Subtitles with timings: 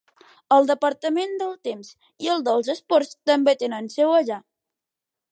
[0.55, 1.91] El departament del temps
[2.27, 4.39] i el dels esports també tenen seu allà.